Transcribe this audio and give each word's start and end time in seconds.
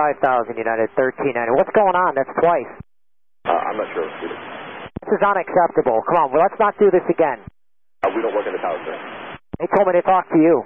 5000 0.00 0.56
United 0.56 0.88
1390. 0.96 1.60
What's 1.60 1.68
going 1.76 1.92
on? 1.92 2.16
That's 2.16 2.32
twice. 2.40 2.72
Uh, 3.44 3.52
I'm 3.52 3.76
not 3.76 3.88
sure. 3.92 4.08
This 5.04 5.12
is 5.12 5.20
unacceptable. 5.20 6.00
Come 6.08 6.16
on, 6.16 6.32
well, 6.32 6.40
let's 6.40 6.56
not 6.58 6.72
do 6.78 6.90
this 6.90 7.04
again. 7.10 7.36
uh, 8.02 8.08
we 8.16 8.22
don't 8.22 8.34
work 8.34 8.46
in 8.46 8.54
the 8.56 8.62
tower, 8.64 8.80
sir. 8.80 8.96
They 9.60 9.68
told 9.76 9.88
me 9.88 9.92
to 9.92 10.02
talk 10.02 10.24
to 10.32 10.38
you. 10.38 10.64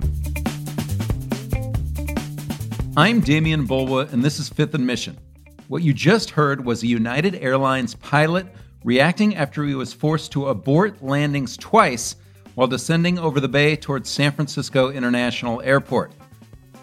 I'm 2.96 3.20
Demian 3.20 3.66
Bulwa, 3.66 4.12
and 4.12 4.22
this 4.22 4.38
is 4.38 4.48
Fifth 4.48 4.74
and 4.74 4.86
Mission. 4.86 5.19
What 5.66 5.82
you 5.82 5.92
just 5.92 6.30
heard 6.30 6.64
was 6.64 6.85
a 6.85 6.87
United 6.87 7.35
Airlines 7.35 7.96
pilot 7.96 8.46
reacting 8.85 9.35
after 9.35 9.64
he 9.64 9.74
was 9.74 9.92
forced 9.92 10.30
to 10.32 10.46
abort 10.46 11.03
landings 11.03 11.56
twice 11.56 12.14
while 12.54 12.69
descending 12.69 13.19
over 13.19 13.40
the 13.40 13.48
bay 13.48 13.74
towards 13.74 14.08
San 14.08 14.30
Francisco 14.30 14.90
International 14.90 15.60
Airport. 15.62 16.12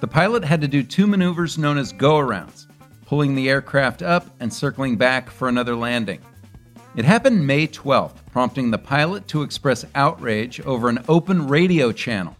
The 0.02 0.07
pilot 0.07 0.43
had 0.43 0.59
to 0.59 0.68
do 0.68 0.83
two 0.83 1.07
maneuvers 1.07 1.57
known 1.57 1.77
as 1.77 1.93
go 1.93 2.15
arounds, 2.15 2.67
pulling 3.05 3.34
the 3.34 3.49
aircraft 3.49 4.02
up 4.02 4.27
and 4.41 4.53
circling 4.53 4.98
back 4.98 5.30
for 5.30 5.48
another 5.48 5.76
landing. 5.76 6.20
It 6.95 7.05
happened 7.05 7.48
May 7.48 7.67
12th, 7.67 8.17
prompting 8.31 8.70
the 8.70 8.77
pilot 8.77 9.29
to 9.29 9.43
express 9.43 9.85
outrage 9.95 10.59
over 10.62 10.90
an 10.90 11.03
open 11.07 11.48
radio 11.48 11.93
channel 11.93 12.35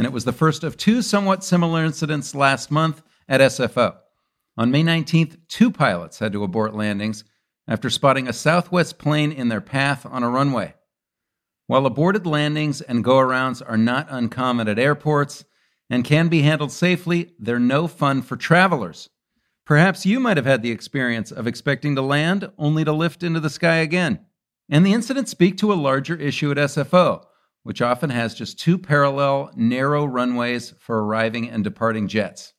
and 0.00 0.06
it 0.06 0.12
was 0.14 0.24
the 0.24 0.32
first 0.32 0.64
of 0.64 0.78
two 0.78 1.02
somewhat 1.02 1.44
similar 1.44 1.84
incidents 1.84 2.34
last 2.34 2.70
month 2.70 3.02
at 3.28 3.42
SFO. 3.42 3.96
On 4.56 4.70
May 4.70 4.82
19th, 4.82 5.36
two 5.46 5.70
pilots 5.70 6.18
had 6.18 6.32
to 6.32 6.42
abort 6.42 6.74
landings 6.74 7.22
after 7.68 7.90
spotting 7.90 8.26
a 8.26 8.32
Southwest 8.32 8.98
plane 8.98 9.30
in 9.30 9.48
their 9.48 9.60
path 9.60 10.06
on 10.06 10.22
a 10.22 10.30
runway. 10.30 10.74
While 11.66 11.84
aborted 11.84 12.26
landings 12.26 12.80
and 12.80 13.04
go 13.04 13.16
arounds 13.16 13.62
are 13.64 13.76
not 13.76 14.06
uncommon 14.08 14.68
at 14.68 14.78
airports 14.78 15.44
and 15.90 16.04
can 16.04 16.28
be 16.28 16.42
handled 16.42 16.72
safely, 16.72 17.32
they're 17.38 17.58
no 17.58 17.86
fun 17.86 18.22
for 18.22 18.36
travelers. 18.36 19.10
Perhaps 19.66 20.06
you 20.06 20.18
might 20.20 20.38
have 20.38 20.46
had 20.46 20.62
the 20.62 20.70
experience 20.70 21.30
of 21.30 21.46
expecting 21.46 21.94
to 21.96 22.02
land 22.02 22.50
only 22.56 22.84
to 22.84 22.92
lift 22.92 23.22
into 23.22 23.40
the 23.40 23.50
sky 23.50 23.76
again. 23.76 24.20
And 24.70 24.86
the 24.86 24.92
incidents 24.94 25.30
speak 25.30 25.58
to 25.58 25.72
a 25.72 25.74
larger 25.74 26.14
issue 26.14 26.50
at 26.50 26.56
SFO 26.56 27.24
which 27.62 27.82
often 27.82 28.10
has 28.10 28.34
just 28.34 28.58
two 28.58 28.78
parallel, 28.78 29.50
narrow 29.54 30.04
runways 30.04 30.72
for 30.78 31.04
arriving 31.04 31.50
and 31.50 31.62
departing 31.62 32.08
jets. 32.08 32.54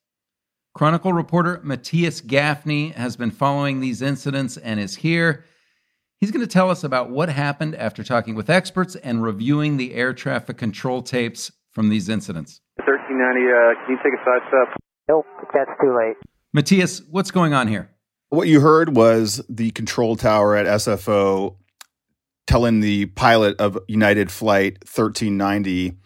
Chronicle 0.73 1.11
reporter 1.11 1.59
Matthias 1.63 2.21
Gafni 2.21 2.93
has 2.93 3.17
been 3.17 3.31
following 3.31 3.79
these 3.79 4.01
incidents 4.01 4.57
and 4.57 4.79
is 4.79 4.95
here. 4.95 5.43
He's 6.19 6.31
going 6.31 6.45
to 6.45 6.51
tell 6.51 6.69
us 6.69 6.83
about 6.83 7.09
what 7.09 7.29
happened 7.29 7.75
after 7.75 8.03
talking 8.03 8.35
with 8.35 8.49
experts 8.49 8.95
and 8.95 9.23
reviewing 9.23 9.77
the 9.77 9.95
air 9.95 10.13
traffic 10.13 10.57
control 10.57 11.01
tapes 11.01 11.51
from 11.71 11.89
these 11.89 12.07
incidents. 12.07 12.60
1390, 12.77 13.51
uh, 13.51 13.85
can 13.85 13.91
you 13.91 13.99
take 14.03 14.13
a 14.13 14.23
side 14.23 14.41
step? 14.47 14.77
Nope, 15.07 15.25
that's 15.53 15.71
too 15.81 15.95
late. 15.95 16.15
Matthias, 16.53 17.01
what's 17.09 17.31
going 17.31 17.53
on 17.53 17.67
here? 17.67 17.89
What 18.29 18.47
you 18.47 18.61
heard 18.61 18.95
was 18.95 19.41
the 19.49 19.71
control 19.71 20.15
tower 20.15 20.55
at 20.55 20.65
SFO 20.65 21.57
telling 22.47 22.79
the 22.79 23.07
pilot 23.07 23.59
of 23.59 23.77
United 23.87 24.31
Flight 24.31 24.73
1390 24.83 25.97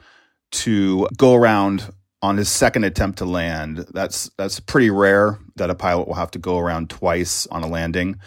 to 0.52 1.08
go 1.18 1.34
around 1.34 1.92
on 2.22 2.38
his 2.38 2.50
second 2.50 2.84
attempt 2.84 3.20
to 3.20 3.26
land. 3.26 3.86
That's 3.94 4.30
that's 4.38 4.60
pretty 4.60 4.90
rare 4.90 5.40
that 5.56 5.70
a 5.70 5.76
pilot 5.76 6.08
will 6.08 6.16
have 6.16 6.32
to 6.32 6.40
go 6.40 6.58
around 6.58 6.90
twice 6.90 7.46
on 7.48 7.64
a 7.64 7.68
landing. 7.68 8.20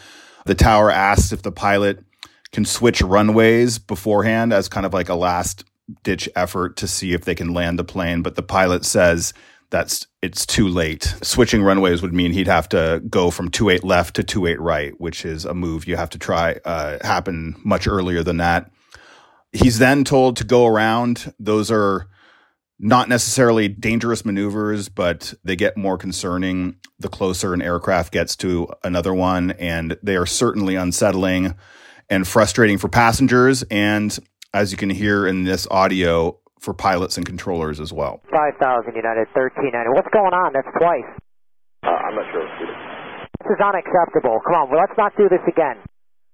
The 0.47 0.55
tower 0.55 0.91
asks 0.91 1.33
if 1.33 1.43
the 1.43 1.53
pilot 1.53 2.05
can 2.53 2.65
switch 2.65 3.03
runways 3.03 3.79
beforehand 3.79 4.53
as 4.53 4.69
kind 4.69 4.87
of 4.87 4.95
like 4.95 5.09
a 5.09 5.15
last 5.15 5.65
ditch 6.03 6.29
effort 6.37 6.77
to 6.77 6.89
see 6.89 7.13
if 7.13 7.25
they 7.25 7.35
can 7.35 7.55
land 7.55 7.79
the 7.79 7.85
plane, 7.85 8.23
but 8.23 8.35
the 8.35 8.43
pilot 8.43 8.85
says 8.85 9.33
that's 9.71 10.07
it's 10.23 10.47
too 10.47 10.67
late. 10.69 11.15
Switching 11.23 11.63
runways 11.63 12.03
would 12.03 12.15
mean 12.15 12.33
he'd 12.33 12.47
have 12.47 12.69
to 12.71 13.03
go 13.09 13.31
from 13.31 13.51
two 13.51 13.69
eight 13.69 13.85
left 13.85 14.17
to 14.17 14.23
two 14.23 14.47
eight 14.47 14.61
right, 14.61 14.99
which 15.01 15.25
is 15.25 15.45
a 15.45 15.55
move 15.55 15.87
you 15.87 15.97
have 15.97 16.11
to 16.11 16.19
try 16.19 16.57
uh, 16.65 16.99
happen 17.07 17.55
much 17.65 17.87
earlier 17.87 18.23
than 18.23 18.39
that. 18.39 18.71
He's 19.53 19.79
then 19.79 20.05
told 20.05 20.37
to 20.37 20.45
go 20.45 20.67
around. 20.67 21.33
Those 21.39 21.71
are 21.71 22.09
not 22.79 23.09
necessarily 23.09 23.69
dangerous 23.69 24.25
maneuvers, 24.25 24.89
but 24.89 25.35
they 25.43 25.57
get 25.57 25.77
more 25.77 25.99
concerning 25.99 26.77
the 26.99 27.09
closer 27.09 27.53
an 27.53 27.63
aircraft 27.63 28.13
gets 28.13 28.37
to 28.37 28.69
another 28.85 29.13
one, 29.13 29.51
and 29.53 29.97
they 30.03 30.17
are 30.17 30.27
certainly 30.27 30.77
unsettling 30.77 31.55
and 32.09 32.27
frustrating 32.27 32.79
for 32.79 32.89
passengers. 32.89 33.65
And 33.65 34.17
as 34.55 34.73
you 34.73 34.79
can 34.79 34.91
hear 34.91 35.27
in 35.27 35.45
this 35.45 35.67
audio, 35.71 36.39
for 36.61 36.75
pilots 36.75 37.17
and 37.17 37.25
controllers 37.25 37.79
as 37.79 37.93
well. 37.93 38.21
5000 38.31 38.95
United 38.97 39.29
1390. 39.33 39.91
What's 39.95 40.09
going 40.13 40.35
on? 40.35 40.53
That's 40.53 40.67
twice. 40.77 41.07
Uh, 41.85 41.89
I'm 41.89 42.15
not 42.17 42.27
sure. 42.33 42.43
This 43.39 43.55
is 43.55 43.61
unacceptable. 43.63 44.41
Come 44.45 44.55
on, 44.55 44.71
well, 44.71 44.81
let's 44.81 44.99
not 44.99 45.13
do 45.17 45.29
this 45.29 45.41
again. 45.47 45.77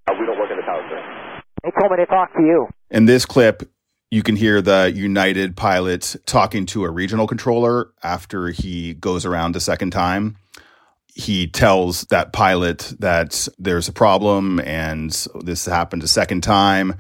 uh, 0.08 0.14
we 0.19 0.25
don't 0.26 0.38
work 0.38 0.50
in 0.50 0.56
the 0.56 0.62
tower, 0.62 0.80
sir. 0.88 1.42
They 1.62 1.70
told 1.78 1.92
me 1.92 1.98
to 1.98 2.06
talk 2.06 2.32
to 2.34 2.42
you. 2.42 2.66
In 2.91 3.04
this 3.04 3.26
clip, 3.26 3.70
you 4.10 4.22
can 4.22 4.36
hear 4.36 4.62
the 4.62 4.92
United 4.94 5.56
pilot 5.56 6.16
talking 6.25 6.66
to 6.66 6.84
a 6.84 6.91
regional 6.91 7.26
controller 7.26 7.92
after 8.02 8.48
he 8.48 8.94
goes 8.94 9.26
around 9.26 9.56
a 9.56 9.60
second 9.60 9.91
time. 9.91 10.36
He 11.14 11.46
tells 11.46 12.02
that 12.06 12.32
pilot 12.32 12.94
that 12.98 13.46
there's 13.58 13.88
a 13.88 13.92
problem 13.92 14.58
and 14.60 15.10
this 15.42 15.66
happened 15.66 16.02
a 16.02 16.08
second 16.08 16.42
time. 16.42 16.94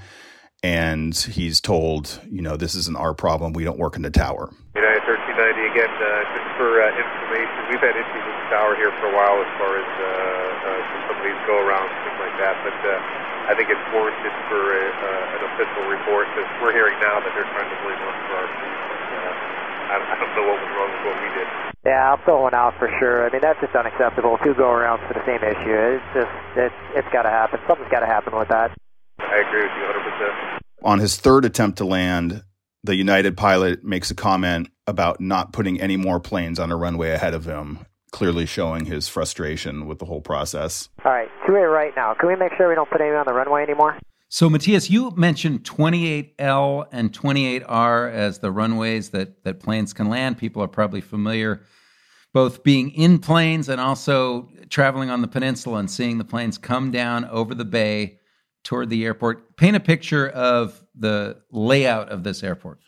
And 0.64 1.12
he's 1.12 1.60
told, 1.60 2.24
you 2.32 2.40
know, 2.40 2.56
this 2.56 2.72
isn't 2.72 2.96
our 2.96 3.12
problem. 3.12 3.52
We 3.52 3.68
don't 3.68 3.76
work 3.76 4.00
in 4.00 4.02
the 4.02 4.08
tower. 4.08 4.48
United 4.72 5.04
1390 5.04 5.60
again, 5.76 5.92
uh, 5.92 6.24
just 6.32 6.48
for 6.56 6.80
uh, 6.80 6.88
information, 6.88 7.68
we've 7.68 7.84
had 7.84 7.92
issues 7.92 8.24
with 8.24 8.32
the 8.32 8.48
tower 8.48 8.72
here 8.72 8.88
for 8.96 9.12
a 9.12 9.14
while 9.14 9.44
as 9.44 9.52
far 9.60 9.76
as 9.76 9.84
uh, 9.84 10.08
uh, 10.08 11.04
some 11.04 11.20
of 11.20 11.24
these 11.28 11.36
go 11.44 11.60
arounds, 11.60 11.92
things 12.08 12.16
like 12.16 12.36
that. 12.40 12.56
But 12.64 12.80
uh, 12.80 12.96
I 13.44 13.52
think 13.52 13.68
it's 13.68 13.86
warranted 13.92 14.32
for 14.48 14.72
a, 14.72 14.84
uh, 14.88 15.36
an 15.36 15.40
official 15.52 15.84
report 15.84 16.32
because 16.32 16.48
we're 16.64 16.72
hearing 16.72 16.96
now 16.96 17.20
that 17.20 17.28
they're 17.36 17.52
trying 17.52 17.68
to 17.68 17.78
blame 17.84 18.00
us 18.00 18.18
for 18.24 18.34
our 18.40 18.48
fees. 18.48 18.80
But, 18.88 19.04
uh, 19.20 19.32
I, 19.84 19.94
I 20.00 20.14
don't 20.16 20.32
know 20.32 20.48
what 20.48 20.64
was 20.64 20.72
wrong 20.80 20.90
with 20.96 21.04
what 21.12 21.16
we 21.20 21.28
did. 21.44 21.48
Yeah, 21.84 22.08
I'll 22.08 22.22
throw 22.24 22.48
one 22.48 22.56
out 22.56 22.72
for 22.80 22.88
sure. 22.96 23.28
I 23.28 23.28
mean, 23.28 23.44
that's 23.44 23.60
just 23.60 23.76
unacceptable. 23.76 24.40
Two 24.40 24.56
go 24.56 24.72
arounds 24.72 25.04
for 25.04 25.12
the 25.12 25.24
same 25.28 25.44
issue. 25.44 25.76
It's 26.00 26.08
just, 26.16 26.32
it's, 26.56 26.80
it's 26.96 27.10
got 27.12 27.28
to 27.28 27.32
happen. 27.36 27.60
Something's 27.68 27.92
got 27.92 28.00
to 28.00 28.08
happen 28.08 28.32
with 28.32 28.48
that. 28.48 28.72
I 29.34 29.40
agree 29.40 29.62
with 29.62 29.72
you 29.76 30.58
100%. 30.58 30.58
On 30.84 30.98
his 31.00 31.16
third 31.16 31.44
attempt 31.44 31.78
to 31.78 31.84
land, 31.84 32.44
the 32.84 32.94
United 32.94 33.36
pilot 33.36 33.82
makes 33.82 34.10
a 34.12 34.14
comment 34.14 34.68
about 34.86 35.20
not 35.20 35.52
putting 35.52 35.80
any 35.80 35.96
more 35.96 36.20
planes 36.20 36.60
on 36.60 36.70
a 36.70 36.76
runway 36.76 37.10
ahead 37.10 37.34
of 37.34 37.44
him, 37.44 37.80
clearly 38.12 38.46
showing 38.46 38.84
his 38.84 39.08
frustration 39.08 39.86
with 39.86 39.98
the 39.98 40.04
whole 40.04 40.20
process. 40.20 40.88
All 41.04 41.10
right, 41.10 41.28
two 41.46 41.56
A 41.56 41.66
right 41.66 41.92
now. 41.96 42.14
Can 42.14 42.28
we 42.28 42.36
make 42.36 42.52
sure 42.56 42.68
we 42.68 42.76
don't 42.76 42.88
put 42.88 43.00
anyone 43.00 43.18
on 43.18 43.26
the 43.26 43.32
runway 43.32 43.62
anymore? 43.64 43.98
So, 44.28 44.48
Matthias, 44.48 44.88
you 44.88 45.10
mentioned 45.16 45.64
28L 45.64 46.86
and 46.92 47.12
28R 47.12 48.12
as 48.12 48.38
the 48.38 48.52
runways 48.52 49.10
that, 49.10 49.42
that 49.42 49.58
planes 49.58 49.92
can 49.92 50.08
land. 50.08 50.38
People 50.38 50.62
are 50.62 50.68
probably 50.68 51.00
familiar 51.00 51.62
both 52.32 52.62
being 52.62 52.90
in 52.90 53.18
planes 53.18 53.68
and 53.68 53.80
also 53.80 54.48
traveling 54.68 55.10
on 55.10 55.22
the 55.22 55.28
peninsula 55.28 55.78
and 55.78 55.90
seeing 55.90 56.18
the 56.18 56.24
planes 56.24 56.58
come 56.58 56.90
down 56.90 57.24
over 57.26 57.54
the 57.54 57.64
bay 57.64 58.18
toward 58.64 58.90
the 58.90 59.04
airport. 59.04 59.56
Paint 59.56 59.76
a 59.76 59.80
picture 59.80 60.28
of 60.28 60.82
the 60.94 61.36
layout 61.50 62.08
of 62.08 62.24
this 62.24 62.42
airport. 62.42 62.80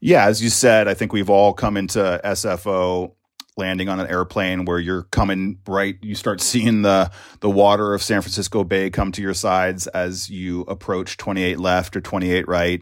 Yeah, 0.00 0.26
as 0.26 0.42
you 0.42 0.48
said, 0.48 0.88
I 0.88 0.94
think 0.94 1.12
we've 1.12 1.28
all 1.28 1.52
come 1.52 1.76
into 1.76 2.20
SFO 2.24 3.12
landing 3.56 3.88
on 3.88 4.00
an 4.00 4.06
airplane 4.06 4.64
where 4.64 4.78
you're 4.78 5.02
coming 5.04 5.58
right 5.66 5.98
you 6.00 6.14
start 6.14 6.40
seeing 6.40 6.82
the 6.82 7.10
the 7.40 7.50
water 7.50 7.92
of 7.92 8.02
San 8.02 8.22
Francisco 8.22 8.64
Bay 8.64 8.88
come 8.88 9.12
to 9.12 9.20
your 9.20 9.34
sides 9.34 9.86
as 9.88 10.30
you 10.30 10.62
approach 10.62 11.16
28 11.18 11.58
left 11.58 11.96
or 11.96 12.00
28 12.00 12.48
right. 12.48 12.80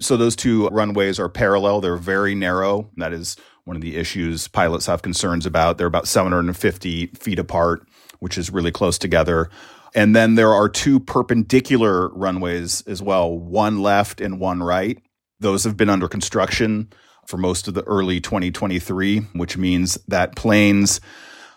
So 0.00 0.16
those 0.16 0.36
two 0.36 0.68
runways 0.68 1.18
are 1.18 1.28
parallel, 1.28 1.80
they're 1.80 1.96
very 1.96 2.34
narrow. 2.34 2.90
That 2.96 3.12
is 3.12 3.36
one 3.64 3.76
of 3.76 3.82
the 3.82 3.96
issues 3.96 4.48
pilots 4.48 4.86
have 4.86 5.02
concerns 5.02 5.44
about. 5.44 5.76
They're 5.76 5.86
about 5.86 6.08
750 6.08 7.08
feet 7.08 7.38
apart, 7.38 7.86
which 8.20 8.38
is 8.38 8.50
really 8.50 8.72
close 8.72 8.98
together. 8.98 9.50
And 9.96 10.14
then 10.14 10.34
there 10.34 10.52
are 10.52 10.68
two 10.68 11.00
perpendicular 11.00 12.10
runways 12.10 12.82
as 12.82 13.00
well, 13.00 13.36
one 13.36 13.80
left 13.80 14.20
and 14.20 14.38
one 14.38 14.62
right. 14.62 15.02
Those 15.40 15.64
have 15.64 15.78
been 15.78 15.88
under 15.88 16.06
construction 16.06 16.92
for 17.26 17.38
most 17.38 17.66
of 17.66 17.72
the 17.72 17.82
early 17.84 18.20
2023, 18.20 19.20
which 19.32 19.56
means 19.56 19.98
that 20.06 20.36
planes 20.36 21.00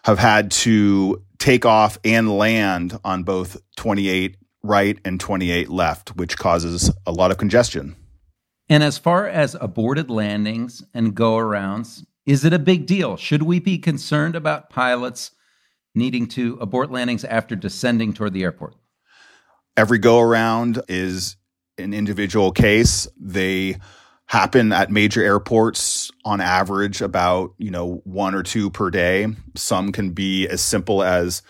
have 0.06 0.20
had 0.20 0.52
to 0.52 1.22
take 1.38 1.66
off 1.66 2.00
and 2.06 2.38
land 2.38 2.98
on 3.04 3.24
both 3.24 3.58
28 3.76 4.38
right 4.64 4.98
and 5.04 5.20
28 5.20 5.68
left, 5.68 6.16
which 6.16 6.38
causes 6.38 6.92
a 7.06 7.12
lot 7.12 7.32
of 7.32 7.38
congestion. 7.38 7.98
And 8.70 8.84
as 8.84 8.98
far 8.98 9.28
as 9.28 9.56
aborted 9.60 10.10
landings 10.10 10.82
and 10.94 11.14
go 11.14 11.36
arounds, 11.36 12.06
is 12.26 12.46
it 12.46 12.54
a 12.54 12.60
big 12.60 12.86
deal? 12.86 13.18
Should 13.18 13.44
we 13.44 13.60
be 13.60 13.78
concerned 13.78 14.38
about 14.38 14.70
pilots 14.70 15.32
needing 15.96 16.28
to 16.28 16.58
abort 16.62 16.92
landings 16.92 17.24
after 17.24 17.56
descending 17.56 18.14
toward 18.14 18.34
the 18.34 18.44
airport? 18.44 18.76
Every 19.76 19.98
go 19.98 20.20
around 20.20 20.82
is 20.88 21.38
an 21.78 21.94
individual 21.94 22.52
case. 22.52 23.08
They 23.20 23.78
happen 24.26 24.72
at 24.72 24.92
major 24.92 25.24
airports 25.24 26.12
on 26.24 26.40
average 26.42 27.02
about, 27.02 27.54
you 27.58 27.72
know, 27.72 28.02
one 28.04 28.36
or 28.36 28.44
two 28.44 28.70
per 28.70 28.92
day. 28.92 29.28
Some 29.56 29.92
can 29.92 30.12
be 30.12 30.48
as 30.48 30.62
simple 30.62 31.02
as 31.02 31.42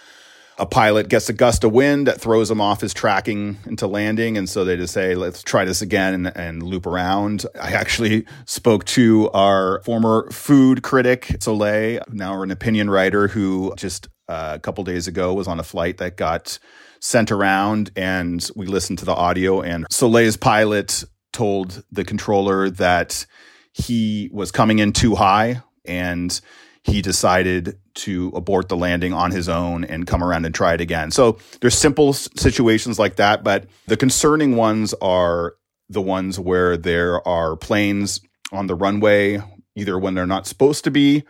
a 0.59 0.65
pilot 0.65 1.07
gets 1.07 1.29
a 1.29 1.33
gust 1.33 1.63
of 1.63 1.71
wind 1.71 2.07
that 2.07 2.19
throws 2.19 2.51
him 2.51 2.59
off 2.59 2.81
his 2.81 2.93
tracking 2.93 3.57
into 3.65 3.87
landing. 3.87 4.37
And 4.37 4.47
so 4.47 4.65
they 4.65 4.75
just 4.75 4.93
say, 4.93 5.15
let's 5.15 5.41
try 5.41 5.63
this 5.65 5.81
again 5.81 6.13
and, 6.13 6.37
and 6.37 6.61
loop 6.61 6.85
around. 6.85 7.45
I 7.59 7.71
actually 7.71 8.25
spoke 8.45 8.83
to 8.85 9.29
our 9.31 9.81
former 9.83 10.29
food 10.31 10.83
critic, 10.83 11.37
Soleil, 11.39 12.01
now 12.11 12.41
an 12.43 12.51
opinion 12.51 12.89
writer 12.89 13.29
who 13.29 13.73
just 13.77 14.09
uh, 14.29 14.53
a 14.55 14.59
couple 14.59 14.83
days 14.83 15.07
ago 15.07 15.33
was 15.33 15.47
on 15.47 15.59
a 15.59 15.63
flight 15.63 15.97
that 15.97 16.15
got 16.15 16.59
sent 17.01 17.31
around 17.31 17.91
and 17.95 18.49
we 18.55 18.67
listened 18.67 18.99
to 18.99 19.05
the 19.05 19.13
audio 19.13 19.61
and 19.61 19.85
Soleil's 19.89 20.37
pilot 20.37 21.03
told 21.33 21.83
the 21.91 22.03
controller 22.05 22.69
that 22.69 23.25
he 23.73 24.29
was 24.31 24.51
coming 24.51 24.79
in 24.79 24.93
too 24.93 25.15
high 25.15 25.61
and 25.85 26.39
he 26.83 27.01
decided 27.01 27.77
to 27.93 28.31
abort 28.35 28.69
the 28.69 28.77
landing 28.77 29.13
on 29.13 29.31
his 29.31 29.49
own 29.49 29.83
and 29.83 30.07
come 30.07 30.23
around 30.23 30.45
and 30.45 30.55
try 30.55 30.73
it 30.73 30.81
again. 30.81 31.11
So 31.11 31.37
there's 31.61 31.77
simple 31.77 32.13
situations 32.13 32.99
like 32.99 33.17
that, 33.17 33.43
but 33.43 33.65
the 33.87 33.97
concerning 33.97 34.55
ones 34.55 34.93
are 35.01 35.55
the 35.89 36.01
ones 36.01 36.39
where 36.39 36.77
there 36.77 37.27
are 37.27 37.55
planes 37.55 38.21
on 38.51 38.67
the 38.67 38.75
runway 38.75 39.41
either 39.75 39.97
when 39.97 40.13
they're 40.13 40.25
not 40.25 40.47
supposed 40.47 40.83
to 40.83 40.91
be 40.91 41.23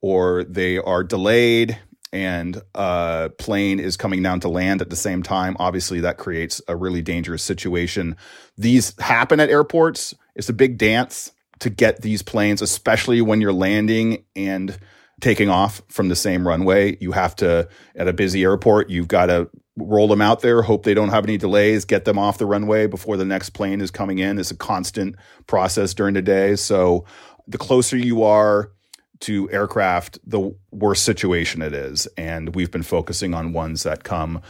or 0.00 0.44
they 0.44 0.78
are 0.78 1.02
delayed 1.02 1.78
and 2.16 2.62
a 2.74 3.30
plane 3.38 3.78
is 3.78 3.96
coming 3.96 4.22
down 4.22 4.40
to 4.40 4.48
land 4.48 4.80
at 4.80 4.88
the 4.88 4.96
same 4.96 5.22
time. 5.22 5.54
Obviously, 5.58 6.00
that 6.00 6.16
creates 6.16 6.62
a 6.66 6.74
really 6.74 7.02
dangerous 7.02 7.42
situation. 7.42 8.16
These 8.56 8.98
happen 8.98 9.38
at 9.38 9.50
airports. 9.50 10.14
It's 10.34 10.48
a 10.48 10.54
big 10.54 10.78
dance 10.78 11.32
to 11.58 11.70
get 11.70 12.00
these 12.00 12.22
planes, 12.22 12.62
especially 12.62 13.20
when 13.20 13.40
you're 13.40 13.52
landing 13.52 14.24
and 14.34 14.78
taking 15.20 15.50
off 15.50 15.82
from 15.88 16.08
the 16.08 16.16
same 16.16 16.46
runway. 16.46 16.96
You 17.00 17.12
have 17.12 17.36
to, 17.36 17.68
at 17.94 18.08
a 18.08 18.12
busy 18.12 18.42
airport, 18.42 18.88
you've 18.90 19.08
got 19.08 19.26
to 19.26 19.50
roll 19.76 20.08
them 20.08 20.22
out 20.22 20.40
there, 20.40 20.62
hope 20.62 20.84
they 20.84 20.94
don't 20.94 21.10
have 21.10 21.24
any 21.24 21.36
delays, 21.36 21.84
get 21.84 22.06
them 22.06 22.18
off 22.18 22.38
the 22.38 22.46
runway 22.46 22.86
before 22.86 23.18
the 23.18 23.24
next 23.26 23.50
plane 23.50 23.82
is 23.82 23.90
coming 23.90 24.18
in. 24.18 24.38
It's 24.38 24.50
a 24.50 24.56
constant 24.56 25.16
process 25.46 25.92
during 25.92 26.14
the 26.14 26.22
day. 26.22 26.56
So 26.56 27.04
the 27.46 27.58
closer 27.58 27.96
you 27.96 28.22
are 28.22 28.72
to 29.20 29.50
aircraft, 29.50 30.18
the 30.26 30.54
worse 30.70 31.00
situation 31.00 31.62
it 31.62 31.72
is. 31.72 32.06
And 32.16 32.54
we've 32.54 32.70
been 32.70 32.82
focusing 32.82 33.34
on 33.34 33.52
ones 33.52 33.82
that 33.82 34.04
come, 34.04 34.42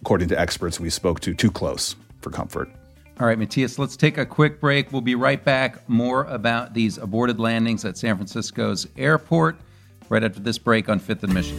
according 0.00 0.28
to 0.28 0.38
experts 0.38 0.78
we 0.80 0.90
spoke 0.90 1.20
to, 1.20 1.34
too 1.34 1.50
close 1.50 1.96
for 2.20 2.30
comfort. 2.30 2.70
All 3.20 3.26
right, 3.28 3.38
Matthias, 3.38 3.78
let's 3.78 3.96
take 3.96 4.18
a 4.18 4.26
quick 4.26 4.60
break. 4.60 4.92
We'll 4.92 5.00
be 5.00 5.14
right 5.14 5.42
back. 5.42 5.88
More 5.88 6.24
about 6.24 6.74
these 6.74 6.98
aborted 6.98 7.38
landings 7.38 7.84
at 7.84 7.96
San 7.96 8.16
Francisco's 8.16 8.88
airport 8.96 9.56
right 10.08 10.24
after 10.24 10.40
this 10.40 10.58
break 10.58 10.88
on 10.88 10.98
Fifth 10.98 11.22
and 11.22 11.32
Mission. 11.32 11.58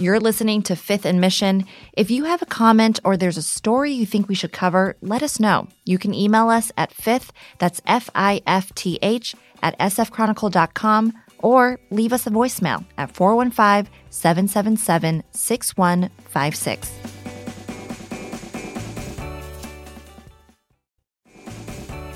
You're 0.00 0.20
listening 0.20 0.62
to 0.62 0.76
Fifth 0.76 1.04
and 1.04 1.20
Mission. 1.20 1.66
If 1.92 2.10
you 2.10 2.24
have 2.24 2.40
a 2.40 2.46
comment 2.46 3.00
or 3.04 3.16
there's 3.16 3.36
a 3.36 3.42
story 3.42 3.92
you 3.92 4.06
think 4.06 4.28
we 4.28 4.34
should 4.36 4.52
cover, 4.52 4.96
let 5.02 5.24
us 5.24 5.40
know. 5.40 5.66
You 5.84 5.98
can 5.98 6.14
email 6.14 6.48
us 6.48 6.70
at 6.76 6.92
fifth, 6.92 7.32
that's 7.58 7.82
F 7.84 8.08
I 8.14 8.40
F 8.46 8.72
T 8.74 8.98
H, 9.02 9.34
at 9.60 9.76
sfchronicle.com, 9.78 11.12
or 11.40 11.78
leave 11.90 12.12
us 12.12 12.26
a 12.26 12.30
voicemail 12.30 12.84
at 12.96 13.14
415 13.14 13.92
777 14.10 15.22
6156. 15.32 16.92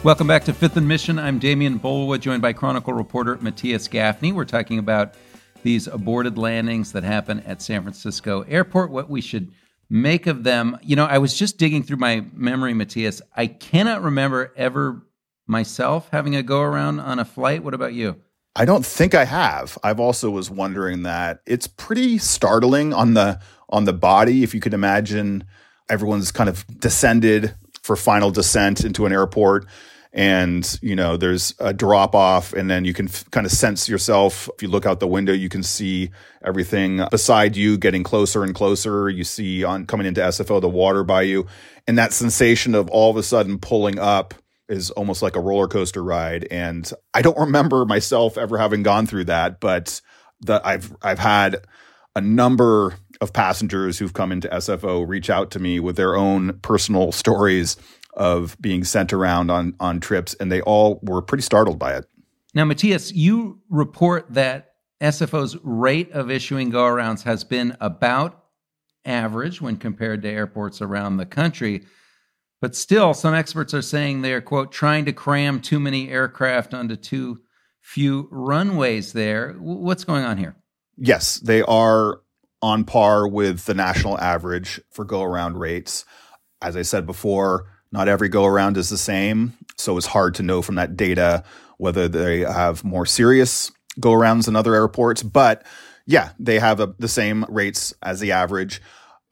Welcome 0.04 0.26
back 0.26 0.42
to 0.46 0.52
Fifth 0.52 0.76
and 0.76 0.88
Mission. 0.88 1.16
I'm 1.16 1.38
Demian 1.38 1.78
Bulwa, 1.78 2.18
joined 2.18 2.42
by 2.42 2.52
Chronicle 2.52 2.92
reporter 2.92 3.38
Matthias 3.40 3.86
Gafni. 3.86 4.32
We're 4.32 4.44
talking 4.44 4.80
about 4.80 5.14
these 5.62 5.86
aborted 5.86 6.36
landings 6.36 6.90
that 6.90 7.04
happen 7.04 7.38
at 7.40 7.62
San 7.62 7.82
Francisco 7.82 8.42
Airport, 8.42 8.90
what 8.90 9.08
we 9.08 9.20
should 9.20 9.52
make 9.88 10.26
of 10.26 10.42
them. 10.42 10.76
You 10.82 10.96
know, 10.96 11.04
I 11.04 11.18
was 11.18 11.38
just 11.38 11.56
digging 11.56 11.84
through 11.84 11.98
my 11.98 12.24
memory, 12.34 12.74
Matthias. 12.74 13.22
I 13.36 13.46
cannot 13.46 14.02
remember 14.02 14.52
ever 14.56 15.06
myself 15.46 16.08
having 16.10 16.34
a 16.34 16.42
go 16.42 16.62
around 16.62 16.98
on 16.98 17.20
a 17.20 17.24
flight. 17.24 17.62
What 17.62 17.74
about 17.74 17.94
you? 17.94 18.16
I 18.54 18.64
don't 18.64 18.84
think 18.84 19.14
I 19.14 19.24
have. 19.24 19.78
I've 19.82 20.00
also 20.00 20.30
was 20.30 20.50
wondering 20.50 21.04
that 21.04 21.40
it's 21.46 21.66
pretty 21.66 22.18
startling 22.18 22.92
on 22.92 23.14
the 23.14 23.40
on 23.68 23.84
the 23.84 23.92
body. 23.92 24.42
If 24.42 24.54
you 24.54 24.60
could 24.60 24.74
imagine, 24.74 25.44
everyone's 25.88 26.30
kind 26.30 26.50
of 26.50 26.66
descended 26.78 27.54
for 27.82 27.96
final 27.96 28.30
descent 28.30 28.84
into 28.84 29.06
an 29.06 29.12
airport 29.12 29.66
and 30.12 30.78
you 30.82 30.94
know 30.94 31.16
there's 31.16 31.54
a 31.58 31.72
drop 31.72 32.14
off 32.14 32.52
and 32.52 32.70
then 32.70 32.84
you 32.84 32.92
can 32.92 33.08
f- 33.08 33.28
kind 33.30 33.46
of 33.46 33.52
sense 33.52 33.88
yourself 33.88 34.48
if 34.54 34.62
you 34.62 34.68
look 34.68 34.84
out 34.84 35.00
the 35.00 35.08
window 35.08 35.32
you 35.32 35.48
can 35.48 35.62
see 35.62 36.10
everything 36.44 37.02
beside 37.10 37.56
you 37.56 37.78
getting 37.78 38.02
closer 38.02 38.44
and 38.44 38.54
closer 38.54 39.08
you 39.08 39.24
see 39.24 39.64
on 39.64 39.86
coming 39.86 40.06
into 40.06 40.20
sfo 40.20 40.60
the 40.60 40.68
water 40.68 41.02
by 41.02 41.22
you 41.22 41.46
and 41.88 41.96
that 41.96 42.12
sensation 42.12 42.74
of 42.74 42.90
all 42.90 43.10
of 43.10 43.16
a 43.16 43.22
sudden 43.22 43.58
pulling 43.58 43.98
up 43.98 44.34
is 44.68 44.90
almost 44.90 45.22
like 45.22 45.36
a 45.36 45.40
roller 45.40 45.68
coaster 45.68 46.02
ride 46.02 46.46
and 46.50 46.92
i 47.14 47.22
don't 47.22 47.38
remember 47.38 47.84
myself 47.84 48.38
ever 48.38 48.58
having 48.58 48.82
gone 48.82 49.06
through 49.06 49.24
that 49.24 49.60
but 49.60 50.00
that 50.40 50.64
i've 50.66 50.94
i've 51.02 51.18
had 51.18 51.64
a 52.14 52.20
number 52.20 52.94
of 53.20 53.32
passengers 53.32 53.98
who've 53.98 54.12
come 54.12 54.32
into 54.32 54.48
sfo 54.48 55.06
reach 55.06 55.30
out 55.30 55.50
to 55.50 55.58
me 55.58 55.80
with 55.80 55.96
their 55.96 56.16
own 56.16 56.58
personal 56.60 57.12
stories 57.12 57.76
of 58.14 58.60
being 58.60 58.84
sent 58.84 59.12
around 59.12 59.50
on 59.50 59.74
on 59.80 60.00
trips, 60.00 60.34
and 60.34 60.50
they 60.50 60.60
all 60.62 61.00
were 61.02 61.22
pretty 61.22 61.42
startled 61.42 61.78
by 61.78 61.94
it. 61.94 62.04
Now, 62.54 62.64
Matthias, 62.64 63.12
you 63.12 63.60
report 63.70 64.26
that 64.30 64.74
SFO's 65.00 65.56
rate 65.62 66.12
of 66.12 66.30
issuing 66.30 66.70
go 66.70 66.84
arounds 66.84 67.22
has 67.22 67.44
been 67.44 67.76
about 67.80 68.44
average 69.04 69.60
when 69.60 69.76
compared 69.76 70.22
to 70.22 70.28
airports 70.28 70.80
around 70.82 71.16
the 71.16 71.26
country. 71.26 71.84
But 72.62 72.76
still, 72.76 73.12
some 73.12 73.34
experts 73.34 73.74
are 73.74 73.82
saying 73.82 74.22
they're, 74.22 74.40
quote, 74.40 74.70
trying 74.70 75.04
to 75.06 75.12
cram 75.12 75.60
too 75.60 75.80
many 75.80 76.08
aircraft 76.08 76.72
onto 76.72 76.94
too 76.94 77.40
few 77.80 78.28
runways 78.30 79.12
there. 79.12 79.54
What's 79.58 80.04
going 80.04 80.22
on 80.22 80.38
here? 80.38 80.54
Yes, 80.96 81.38
they 81.40 81.62
are 81.62 82.20
on 82.62 82.84
par 82.84 83.26
with 83.26 83.64
the 83.64 83.74
national 83.74 84.16
average 84.20 84.80
for 84.92 85.04
go 85.04 85.22
around 85.24 85.58
rates. 85.58 86.04
As 86.62 86.76
I 86.76 86.82
said 86.82 87.04
before, 87.04 87.66
not 87.90 88.06
every 88.06 88.28
go 88.28 88.44
around 88.44 88.76
is 88.76 88.90
the 88.90 88.96
same. 88.96 89.54
So 89.76 89.96
it's 89.96 90.06
hard 90.06 90.36
to 90.36 90.44
know 90.44 90.62
from 90.62 90.76
that 90.76 90.96
data 90.96 91.42
whether 91.78 92.06
they 92.06 92.40
have 92.42 92.84
more 92.84 93.06
serious 93.06 93.72
go 93.98 94.12
arounds 94.12 94.44
than 94.44 94.54
other 94.54 94.76
airports. 94.76 95.24
But 95.24 95.66
yeah, 96.06 96.30
they 96.38 96.60
have 96.60 96.78
a, 96.78 96.94
the 97.00 97.08
same 97.08 97.44
rates 97.48 97.92
as 98.02 98.20
the 98.20 98.30
average. 98.30 98.80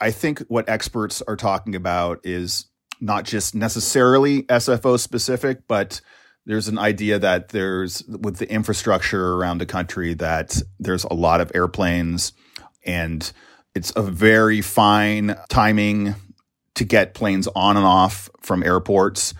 I 0.00 0.10
think 0.10 0.40
what 0.48 0.68
experts 0.68 1.22
are 1.22 1.36
talking 1.36 1.76
about 1.76 2.20
is 2.24 2.66
not 3.00 3.24
just 3.24 3.54
necessarily 3.54 4.42
SFO 4.44 4.98
specific, 4.98 5.66
but 5.66 6.00
there's 6.46 6.68
an 6.68 6.78
idea 6.78 7.18
that 7.18 7.50
there's 7.50 8.02
with 8.06 8.38
the 8.38 8.50
infrastructure 8.50 9.34
around 9.34 9.58
the 9.58 9.66
country 9.66 10.14
that 10.14 10.60
there's 10.78 11.04
a 11.04 11.14
lot 11.14 11.40
of 11.40 11.52
airplanes 11.54 12.32
and 12.84 13.32
it's 13.74 13.92
a 13.94 14.02
very 14.02 14.60
fine 14.60 15.36
timing 15.48 16.14
to 16.74 16.84
get 16.84 17.14
planes 17.14 17.48
on 17.54 17.76
and 17.76 17.86
off 17.86 18.28
from 18.40 18.62
airports, 18.62 19.34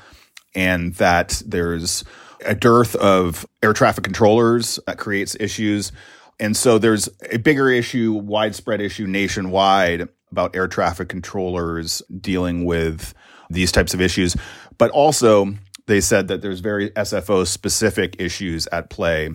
and 0.54 0.94
that 0.94 1.42
there's 1.46 2.04
a 2.44 2.54
dearth 2.54 2.94
of 2.96 3.46
air 3.62 3.72
traffic 3.72 4.04
controllers 4.04 4.78
that 4.86 4.98
creates 4.98 5.36
issues. 5.38 5.92
And 6.38 6.56
so 6.56 6.78
there's 6.78 7.08
a 7.30 7.38
bigger 7.38 7.70
issue, 7.70 8.12
widespread 8.12 8.80
issue 8.80 9.06
nationwide 9.06 10.08
about 10.30 10.56
air 10.56 10.68
traffic 10.68 11.08
controllers 11.08 12.02
dealing 12.20 12.64
with 12.64 13.14
these 13.50 13.72
types 13.72 13.92
of 13.92 14.00
issues. 14.00 14.36
But 14.78 14.90
also, 14.92 15.54
they 15.86 16.00
said 16.00 16.28
that 16.28 16.40
there's 16.40 16.60
very 16.60 16.90
SFO 16.90 17.46
specific 17.46 18.16
issues 18.20 18.66
at 18.68 18.90
play. 18.90 19.30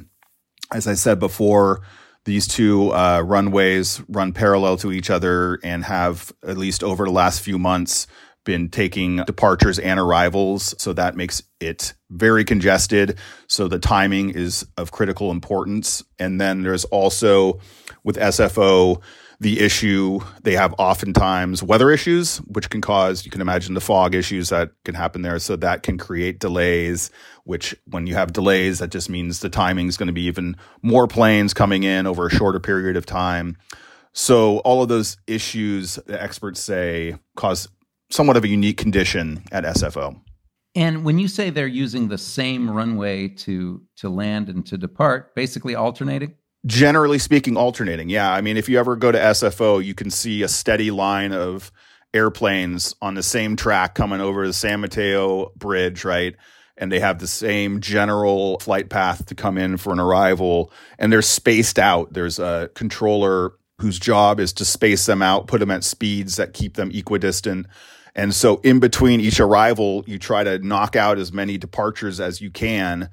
As 0.74 0.88
I 0.88 0.94
said 0.96 1.20
before, 1.20 1.82
these 2.24 2.48
two 2.48 2.92
uh, 2.92 3.22
runways 3.22 4.02
run 4.08 4.34
parallel 4.34 4.78
to 4.78 4.92
each 4.92 5.10
other 5.10 5.60
and 5.64 5.84
have, 5.84 6.32
at 6.48 6.58
least 6.58 6.84
over 6.84 7.06
the 7.06 7.12
last 7.12 7.42
few 7.42 7.60
months, 7.60 8.08
been 8.46 8.70
taking 8.70 9.18
departures 9.26 9.80
and 9.80 10.00
arrivals. 10.00 10.74
So 10.78 10.94
that 10.94 11.16
makes 11.16 11.44
it 11.60 11.94
very 12.10 12.46
congested. 12.46 13.18
So 13.48 13.68
the 13.68 13.80
timing 13.80 14.30
is 14.30 14.66
of 14.78 14.92
critical 14.92 15.32
importance. 15.32 16.04
And 16.20 16.40
then 16.40 16.64
there's 16.64 16.86
also 16.86 17.60
with 18.04 18.18
SFO, 18.18 19.02
the 19.40 19.60
issue 19.60 20.20
they 20.44 20.54
have 20.54 20.74
oftentimes 20.78 21.62
weather 21.62 21.92
issues, 21.92 22.38
which 22.38 22.70
can 22.70 22.82
cause, 22.82 23.26
you 23.26 23.32
can 23.32 23.42
imagine 23.42 23.74
the 23.74 23.82
fog 23.82 24.16
issues 24.16 24.50
that 24.50 24.72
can 24.84 24.96
happen 24.96 25.22
there. 25.22 25.40
So 25.40 25.56
that 25.58 25.84
can 25.84 25.98
create 25.98 26.40
delays, 26.40 27.12
which 27.44 27.76
when 27.86 28.08
you 28.08 28.16
have 28.16 28.34
delays, 28.34 28.80
that 28.80 28.92
just 28.92 29.10
means 29.10 29.40
the 29.40 29.50
timing 29.50 29.88
is 29.88 29.98
going 29.98 30.08
to 30.08 30.14
be 30.14 30.24
even 30.24 30.56
more 30.82 31.08
planes 31.08 31.54
coming 31.54 31.84
in 31.84 32.08
over 32.08 32.28
a 32.28 32.32
shorter 32.32 32.60
period 32.60 32.96
of 32.96 33.06
time. 33.06 33.58
So 34.14 34.60
all 34.60 34.82
of 34.82 34.88
those 34.88 35.18
issues, 35.28 35.96
the 36.06 36.22
experts 36.22 36.62
say, 36.62 37.16
cause 37.36 37.68
somewhat 38.10 38.38
of 38.38 38.44
a 38.44 38.48
unique 38.48 38.78
condition 38.78 39.44
at 39.52 39.64
SFO. 39.66 40.20
And 40.76 41.06
when 41.06 41.20
you 41.20 41.28
say 41.28 41.50
they're 41.50 41.68
using 41.68 42.10
the 42.10 42.18
same 42.18 42.70
runway 42.70 43.30
to 43.30 43.82
to 43.98 44.10
land 44.10 44.50
and 44.50 44.66
to 44.68 44.78
depart, 44.78 45.34
basically 45.34 45.74
alternating? 45.74 46.36
Generally 46.66 47.20
speaking, 47.20 47.58
alternating. 47.58 48.10
Yeah. 48.10 48.32
I 48.32 48.42
mean, 48.42 48.58
if 48.58 48.70
you 48.70 48.80
ever 48.80 48.96
go 48.96 49.12
to 49.12 49.18
SFO, 49.18 49.84
you 49.84 49.94
can 49.94 50.10
see 50.10 50.44
a 50.44 50.48
steady 50.48 50.92
line 50.92 51.32
of 51.32 51.72
airplanes 52.14 52.96
on 53.02 53.14
the 53.14 53.24
same 53.24 53.56
track 53.56 53.94
coming 53.94 54.22
over 54.22 54.48
the 54.48 54.54
San 54.54 54.82
Mateo 54.82 55.52
Bridge, 55.56 56.06
right? 56.06 56.36
And 56.78 56.92
they 56.92 57.00
have 57.00 57.20
the 57.20 57.28
same 57.28 57.82
general 57.82 58.60
flight 58.60 58.90
path 58.90 59.26
to 59.28 59.36
come 59.36 59.58
in 59.58 59.78
for 59.78 59.94
an 59.94 60.00
arrival, 60.00 60.72
and 60.98 61.12
they're 61.12 61.22
spaced 61.22 61.80
out. 61.80 62.14
There's 62.14 62.40
a 62.40 62.70
controller 62.74 63.54
whose 63.80 64.00
job 64.00 64.40
is 64.40 64.54
to 64.54 64.66
space 64.66 65.06
them 65.06 65.22
out, 65.22 65.48
put 65.48 65.60
them 65.60 65.72
at 65.72 65.84
speeds 65.84 66.38
that 66.38 66.54
keep 66.54 66.76
them 66.76 66.92
equidistant 66.92 67.68
and 68.16 68.34
so 68.34 68.62
in 68.64 68.80
between 68.80 69.20
each 69.20 69.40
arrival, 69.40 70.04
you 70.08 70.18
try 70.18 70.44
to 70.44 70.58
knock 70.60 70.96
out 70.96 71.20
as 71.20 71.34
many 71.34 71.58
departures 71.58 72.20
as 72.20 72.40
you 72.40 72.50
can. 72.50 73.10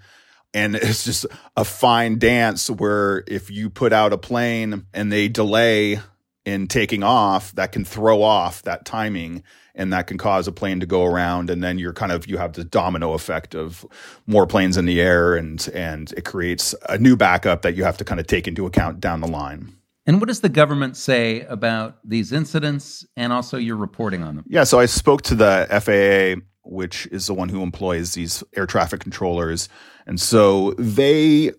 And 0.54 0.76
it's 0.76 1.04
just 1.04 1.26
a 1.56 1.64
fine 1.64 2.18
dance 2.18 2.68
where 2.68 3.24
if 3.26 3.50
you 3.50 3.70
put 3.70 3.92
out 3.92 4.12
a 4.12 4.18
plane 4.18 4.86
and 4.92 5.10
they 5.10 5.28
delay 5.28 5.98
in 6.44 6.66
taking 6.66 7.02
off, 7.02 7.52
that 7.54 7.72
can 7.72 7.84
throw 7.84 8.22
off 8.22 8.62
that 8.62 8.84
timing 8.84 9.42
and 9.74 9.92
that 9.92 10.06
can 10.06 10.18
cause 10.18 10.46
a 10.46 10.52
plane 10.52 10.80
to 10.80 10.86
go 10.86 11.04
around. 11.04 11.48
And 11.48 11.62
then 11.62 11.78
you're 11.78 11.94
kind 11.94 12.12
of, 12.12 12.26
you 12.26 12.36
have 12.36 12.52
the 12.52 12.64
domino 12.64 13.14
effect 13.14 13.54
of 13.54 13.86
more 14.26 14.46
planes 14.46 14.76
in 14.76 14.84
the 14.84 15.00
air 15.00 15.34
and, 15.34 15.66
and 15.72 16.12
it 16.12 16.24
creates 16.24 16.74
a 16.88 16.98
new 16.98 17.16
backup 17.16 17.62
that 17.62 17.74
you 17.74 17.84
have 17.84 17.96
to 17.98 18.04
kind 18.04 18.20
of 18.20 18.26
take 18.26 18.46
into 18.46 18.66
account 18.66 19.00
down 19.00 19.20
the 19.20 19.28
line. 19.28 19.74
And 20.04 20.20
what 20.20 20.26
does 20.26 20.40
the 20.40 20.48
government 20.48 20.96
say 20.96 21.42
about 21.42 21.98
these 22.04 22.32
incidents 22.32 23.06
and 23.16 23.32
also 23.32 23.56
your 23.56 23.76
reporting 23.76 24.22
on 24.24 24.34
them? 24.34 24.44
Yeah, 24.48 24.64
so 24.64 24.80
I 24.80 24.86
spoke 24.86 25.22
to 25.22 25.34
the 25.36 25.66
FAA, 25.70 26.42
which 26.64 27.06
is 27.08 27.26
the 27.26 27.34
one 27.34 27.48
who 27.48 27.62
employs 27.62 28.14
these 28.14 28.42
air 28.56 28.66
traffic 28.66 29.00
controllers. 29.00 29.68
And 30.06 30.20
so 30.20 30.72
they 30.72 31.52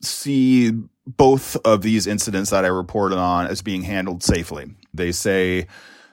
see 0.00 0.72
both 1.06 1.56
of 1.64 1.82
these 1.82 2.06
incidents 2.06 2.50
that 2.50 2.64
I 2.64 2.68
reported 2.68 3.18
on 3.18 3.46
as 3.46 3.62
being 3.62 3.82
handled 3.82 4.22
safely. 4.22 4.70
They 4.94 5.12
say 5.12 5.66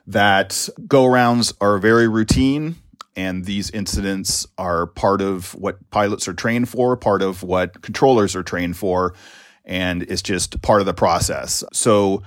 that 0.08 0.70
go 0.88 1.06
arounds 1.06 1.54
are 1.62 1.78
very 1.78 2.08
routine 2.08 2.76
and 3.16 3.46
these 3.46 3.70
incidents 3.72 4.48
are 4.58 4.88
part 4.88 5.22
of 5.22 5.54
what 5.56 5.90
pilots 5.92 6.28
are 6.28 6.34
trained 6.34 6.70
for, 6.70 6.96
part 6.96 7.22
of 7.22 7.44
what 7.44 7.82
controllers 7.82 8.36
are 8.36 8.44
trained 8.44 8.78
for 8.78 9.14
and 9.66 10.04
it's 10.04 10.24
just 10.24 10.62
part 10.62 10.82
of 10.82 10.88
the 10.88 10.94
process. 10.94 11.64
So 11.74 12.24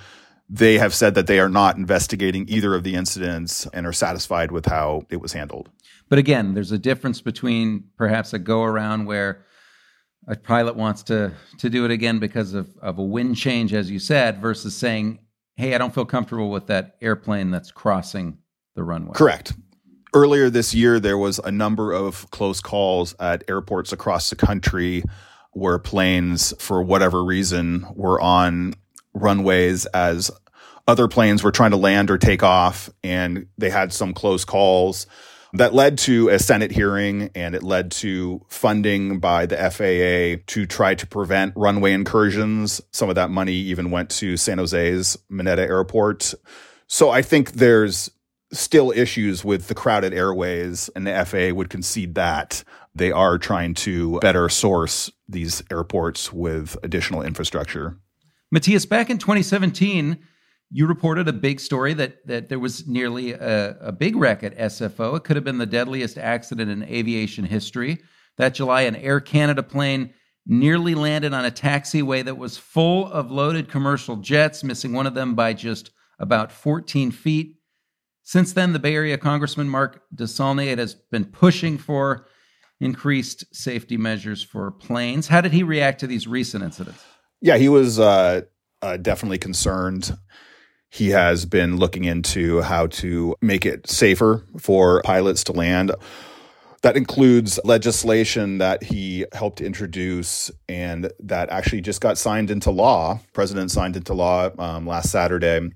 they 0.49 0.79
have 0.79 0.95
said 0.95 1.15
that 1.15 1.27
they 1.27 1.41
are 1.41 1.49
not 1.49 1.77
investigating 1.77 2.47
either 2.49 2.75
of 2.75 2.85
the 2.85 2.95
incidents 2.95 3.67
and 3.73 3.87
are 3.87 3.93
satisfied 3.93 4.53
with 4.53 4.67
how 4.67 5.07
it 5.11 5.21
was 5.21 5.33
handled. 5.33 5.71
But 6.13 6.19
again, 6.19 6.53
there's 6.53 6.73
a 6.73 6.79
difference 6.79 7.23
between 7.23 7.85
perhaps 7.97 8.35
a 8.35 8.39
go 8.39 8.65
around 8.65 9.07
where 9.07 9.47
a 10.29 10.37
pilot 10.37 10.77
wants 10.77 11.03
to 11.05 11.33
to 11.57 11.71
do 11.71 11.87
it 11.87 11.91
again 11.91 12.19
because 12.19 12.53
of, 12.53 12.69
of 12.83 12.99
a 12.99 13.03
wind 13.03 13.39
change, 13.39 13.73
as 13.73 13.91
you 13.91 13.99
said, 13.99 14.39
versus 14.39 14.77
saying, 14.77 15.21
Hey, 15.57 15.75
I 15.75 15.79
don't 15.79 15.95
feel 15.95 16.05
comfortable 16.05 16.51
with 16.51 16.67
that 16.67 16.97
airplane 17.01 17.51
that's 17.51 17.71
crossing 17.71 18.37
the 18.75 18.85
runway. 18.85 19.15
Correct. 19.15 19.55
Earlier 20.13 20.51
this 20.51 20.75
year, 20.75 21.01
there 21.01 21.17
was 21.17 21.39
a 21.39 21.51
number 21.51 21.93
of 21.93 22.31
close 22.31 22.61
calls 22.61 23.15
at 23.19 23.43
airports 23.49 23.91
across 23.91 24.29
the 24.29 24.37
country 24.37 25.05
where 25.53 25.79
planes, 25.79 26.53
for 26.59 26.83
whatever 26.83 27.25
reason, 27.25 27.87
were 27.95 28.21
on 28.21 28.75
runways 29.15 29.87
as 29.87 30.31
other 30.87 31.09
planes 31.09 31.43
were 31.43 31.53
trying 31.53 31.71
to 31.71 31.79
land 31.79 32.11
or 32.11 32.19
take 32.19 32.43
off, 32.43 32.91
and 33.03 33.47
they 33.57 33.71
had 33.71 33.95
some 33.95 34.13
close 34.13 34.45
calls. 34.45 35.07
That 35.55 35.75
led 35.75 35.99
to 35.99 36.31
a 36.31 36.39
Senate 36.39 36.71
hearing 36.71 37.31
and 37.35 37.55
it 37.55 37.63
led 37.63 37.91
to 37.93 38.41
funding 38.49 39.19
by 39.19 39.45
the 39.45 39.57
FAA 39.57 40.43
to 40.47 40.67
try 40.67 40.95
to 40.95 41.07
prevent 41.07 41.53
runway 41.57 41.93
incursions. 41.93 42.81
Some 42.91 43.11
of 43.11 43.17
that 43.17 43.31
money 43.31 43.53
even 43.53 43.91
went 43.91 44.09
to 44.11 44.39
San 44.39 44.57
Jose's 44.57 45.19
Mineta 45.31 45.59
Airport. 45.59 46.33
So 46.87 47.11
I 47.11 47.21
think 47.21 47.53
there's 47.53 48.11
still 48.53 48.93
issues 48.93 49.45
with 49.45 49.69
the 49.69 49.75
crowded 49.75 50.13
airways, 50.13 50.91
and 50.95 51.07
the 51.07 51.25
FAA 51.25 51.55
would 51.55 51.71
concede 51.71 52.15
that 52.15 52.65
they 52.95 53.11
are 53.11 53.39
trying 53.39 53.75
to 53.75 54.19
better 54.21 54.49
source 54.49 55.11
these 55.29 55.63
airports 55.71 56.33
with 56.33 56.77
additional 56.83 57.23
infrastructure. 57.23 57.99
Matthias, 58.51 58.85
back 58.85 59.09
in 59.09 59.17
2017, 59.17 60.19
you 60.73 60.87
reported 60.87 61.29
a 61.29 61.33
big 61.33 61.61
story 61.61 61.93
that 61.95 62.27
that 62.27 62.49
there 62.49 62.59
was 62.59 62.87
nearly 62.87 63.33
a, 63.33 63.77
a, 63.81 63.93
big 63.93 64.17
wreck 64.17 64.43
at 64.43 64.57
SFO. 64.57 65.17
It 65.17 65.25
could 65.25 65.37
have 65.37 65.45
been 65.45 65.59
the 65.59 65.67
deadliest 65.67 66.17
accident 66.17 66.71
in 66.71 66.83
aviation 66.85 67.45
history. 67.45 67.99
That 68.39 68.55
July, 68.55 68.83
an 68.83 68.97
Air 68.97 69.21
Canada 69.21 69.63
plane 69.63 70.15
nearly 70.47 70.95
landed 70.95 71.35
on 71.35 71.45
a 71.45 71.51
taxiway 71.51 72.25
that 72.25 72.39
was 72.39 72.57
full 72.57 73.07
of 73.13 73.31
loaded 73.31 73.69
commercial 73.69 74.17
jets, 74.17 74.65
missing 74.65 74.93
one 74.93 75.07
of 75.07 75.15
them 75.15 75.35
by 75.35 75.53
just 75.53 75.91
about 76.19 76.51
14 76.51 77.11
feet. 77.11 77.57
Since 78.23 78.55
then, 78.55 78.73
the 78.73 78.79
Bay 78.79 78.95
Area 78.95 79.19
Congressman 79.19 79.69
Mark 79.69 80.03
DeSaulnier 80.15 80.79
has 80.79 80.95
been 80.95 81.27
pushing 81.27 81.77
for 81.77 82.27
increased 82.81 83.45
safety 83.55 83.97
measures 83.97 84.43
for 84.43 84.71
planes. 84.71 85.29
How 85.29 85.41
did 85.41 85.53
he 85.53 85.63
react 85.63 86.01
to 86.01 86.07
these 86.07 86.27
recent 86.27 86.65
incidents? 86.65 87.05
Yeah, 87.41 87.59
he 87.59 87.69
was 87.69 87.99
uh, 87.99 88.43
uh, 88.81 88.97
definitely 88.97 89.39
concerned. 89.39 90.17
He 90.93 91.09
has 91.09 91.47
been 91.47 91.79
looking 91.79 92.05
into 92.05 92.61
how 92.61 92.89
to 92.89 93.35
make 93.41 93.65
it 93.65 93.89
safer 93.89 94.45
for 94.59 95.01
pilots 95.03 95.43
to 95.45 95.53
land. 95.53 95.91
That 96.83 96.99
includes 96.99 97.59
legislation 97.65 98.59
that 98.59 98.83
he 98.83 99.25
helped 99.33 99.63
introduce 99.63 100.51
and 100.69 101.11
that 101.21 101.49
actually 101.49 101.81
just 101.81 102.03
got 102.03 102.19
signed 102.19 102.51
into 102.51 102.71
law. 102.71 103.21
President 103.33 103.71
signed 103.71 103.97
into 103.97 104.13
law 104.13 104.51
um, 104.59 104.87
last 104.87 105.11
Saturday. 105.11 105.71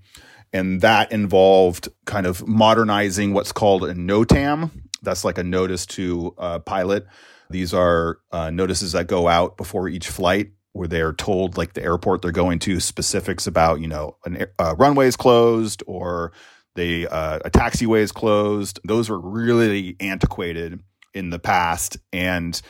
And 0.52 0.82
that 0.82 1.10
involved 1.10 1.88
kind 2.04 2.26
of 2.26 2.46
modernizing 2.46 3.32
what's 3.32 3.52
called 3.52 3.84
a 3.84 3.94
NOTAM, 3.94 4.70
that's 5.00 5.24
like 5.24 5.38
a 5.38 5.44
notice 5.44 5.86
to 5.86 6.34
a 6.36 6.60
pilot. 6.60 7.06
These 7.48 7.72
are 7.72 8.18
uh, 8.32 8.50
notices 8.50 8.92
that 8.92 9.06
go 9.06 9.28
out 9.28 9.56
before 9.56 9.88
each 9.88 10.08
flight 10.08 10.50
where 10.76 10.88
they're 10.88 11.12
told 11.12 11.56
like 11.56 11.72
the 11.72 11.82
airport 11.82 12.22
they're 12.22 12.32
going 12.32 12.58
to 12.60 12.80
specifics 12.80 13.46
about, 13.46 13.80
you 13.80 13.88
know, 13.88 14.16
a 14.26 14.46
uh, 14.58 14.74
runway 14.78 15.06
is 15.06 15.16
closed 15.16 15.82
or 15.86 16.32
they 16.74 17.06
uh, 17.06 17.38
a 17.44 17.50
taxiway 17.50 18.00
is 18.00 18.12
closed. 18.12 18.80
Those 18.84 19.08
were 19.08 19.20
really 19.20 19.96
antiquated 20.00 20.80
in 21.14 21.30
the 21.30 21.38
past 21.38 21.96
and 22.12 22.60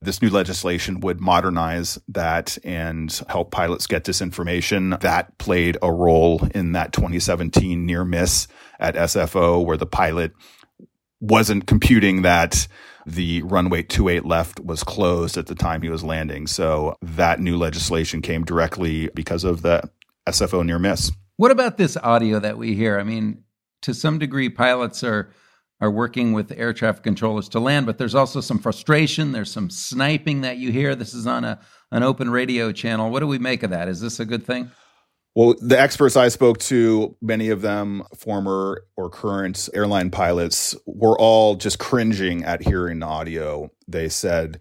this 0.00 0.22
new 0.22 0.30
legislation 0.30 1.00
would 1.00 1.20
modernize 1.20 1.98
that 2.08 2.56
and 2.62 3.20
help 3.28 3.50
pilots 3.50 3.86
get 3.88 4.04
this 4.04 4.22
information. 4.22 4.90
That 5.00 5.36
played 5.38 5.76
a 5.82 5.92
role 5.92 6.46
in 6.54 6.72
that 6.72 6.92
2017 6.92 7.84
near 7.84 8.04
miss 8.04 8.46
at 8.78 8.94
SFO 8.94 9.64
where 9.64 9.76
the 9.76 9.86
pilot 9.86 10.32
wasn't 11.20 11.66
computing 11.66 12.22
that 12.22 12.68
the 13.06 13.42
runway 13.42 13.82
28 13.82 14.24
left 14.24 14.60
was 14.60 14.84
closed 14.84 15.36
at 15.36 15.46
the 15.46 15.54
time 15.54 15.82
he 15.82 15.88
was 15.88 16.04
landing. 16.04 16.46
So 16.46 16.96
that 17.02 17.40
new 17.40 17.56
legislation 17.56 18.20
came 18.22 18.44
directly 18.44 19.08
because 19.14 19.44
of 19.44 19.62
the 19.62 19.90
SFO 20.28 20.64
near 20.64 20.78
miss. 20.78 21.10
What 21.36 21.50
about 21.50 21.78
this 21.78 21.96
audio 21.96 22.38
that 22.40 22.58
we 22.58 22.74
hear? 22.74 22.98
I 22.98 23.04
mean, 23.04 23.44
to 23.82 23.94
some 23.94 24.18
degree, 24.18 24.48
pilots 24.48 25.02
are 25.04 25.32
are 25.80 25.90
working 25.90 26.32
with 26.32 26.50
air 26.56 26.72
traffic 26.72 27.04
controllers 27.04 27.48
to 27.48 27.60
land, 27.60 27.86
but 27.86 27.98
there's 27.98 28.16
also 28.16 28.40
some 28.40 28.58
frustration. 28.58 29.30
There's 29.30 29.52
some 29.52 29.70
sniping 29.70 30.40
that 30.40 30.56
you 30.58 30.72
hear. 30.72 30.96
This 30.96 31.14
is 31.14 31.26
on 31.26 31.44
a 31.44 31.60
an 31.92 32.02
open 32.02 32.30
radio 32.30 32.72
channel. 32.72 33.10
What 33.10 33.20
do 33.20 33.26
we 33.26 33.38
make 33.38 33.62
of 33.62 33.70
that? 33.70 33.88
Is 33.88 34.00
this 34.00 34.20
a 34.20 34.24
good 34.24 34.44
thing? 34.44 34.70
Well, 35.38 35.54
the 35.60 35.80
experts 35.80 36.16
I 36.16 36.30
spoke 36.30 36.58
to, 36.62 37.14
many 37.22 37.50
of 37.50 37.62
them 37.62 38.02
former 38.16 38.82
or 38.96 39.08
current 39.08 39.68
airline 39.72 40.10
pilots, 40.10 40.74
were 40.84 41.16
all 41.16 41.54
just 41.54 41.78
cringing 41.78 42.42
at 42.42 42.60
hearing 42.60 42.98
the 42.98 43.06
audio. 43.06 43.70
They 43.86 44.08
said, 44.08 44.58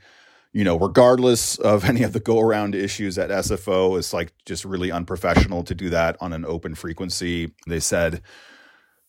you 0.54 0.64
know, 0.64 0.78
regardless 0.78 1.58
of 1.58 1.84
any 1.84 2.04
of 2.04 2.14
the 2.14 2.20
go 2.20 2.40
around 2.40 2.76
issues 2.76 3.18
at 3.18 3.32
SFO, 3.32 3.98
it's 3.98 4.14
like 4.14 4.32
just 4.46 4.66
really 4.66 4.92
unprofessional 4.92 5.64
to 5.64 5.74
do 5.74 5.90
that 5.90 6.16
on 6.22 6.32
an 6.32 6.46
open 6.46 6.76
frequency. 6.76 7.56
They 7.66 7.80
said, 7.80 8.22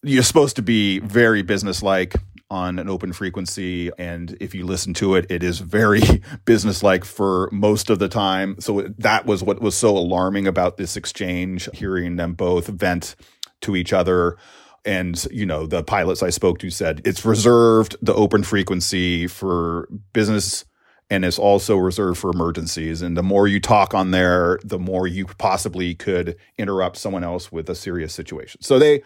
you're 0.03 0.23
supposed 0.23 0.57
to 0.57 0.63
be 0.63 1.01
very 1.01 1.43
businesslike 1.43 2.15
on 2.51 2.79
an 2.79 2.89
open 2.89 3.13
frequency. 3.13 3.91
And 3.99 4.37
if 4.41 4.55
you 4.55 4.65
listen 4.65 4.95
to 4.95 5.15
it, 5.15 5.31
it 5.31 5.43
is 5.43 5.61
very 5.61 6.03
businesslike 6.45 7.05
for 7.05 7.49
most 7.53 7.91
of 7.91 7.99
the 7.99 8.09
time. 8.09 8.57
So 8.61 8.89
that 8.99 9.27
was 9.27 9.43
what 9.43 9.61
was 9.61 9.77
so 9.77 9.97
alarming 9.97 10.47
about 10.47 10.77
this 10.77 10.97
exchange, 10.97 11.69
hearing 11.75 12.17
them 12.17 12.35
both 12.35 12.67
vent 12.69 13.17
to 13.63 13.77
each 13.77 13.93
other. 13.93 14.37
And, 14.85 15.23
you 15.31 15.45
know, 15.45 15.67
the 15.67 15.83
pilots 15.83 16.23
I 16.23 16.31
spoke 16.31 16.59
to 16.61 16.71
said 16.71 17.03
it's 17.05 17.25
reserved 17.25 17.97
the 18.01 18.15
open 18.15 18.43
frequency 18.43 19.27
for 19.27 19.89
business 20.13 20.65
and 21.11 21.25
it's 21.25 21.39
also 21.39 21.77
reserved 21.77 22.19
for 22.19 22.31
emergencies. 22.31 23.03
And 23.03 23.17
the 23.17 23.23
more 23.23 23.49
you 23.49 23.61
talk 23.61 23.95
on 23.95 24.11
there, 24.11 24.59
the 24.63 24.79
more 24.79 25.07
you 25.07 25.25
possibly 25.25 25.95
could 25.95 26.37
interrupt 26.59 26.97
someone 26.97 27.25
else 27.25 27.51
with 27.51 27.71
a 27.71 27.75
serious 27.75 28.13
situation. 28.13 28.63
So 28.63 28.79
they 28.79 29.03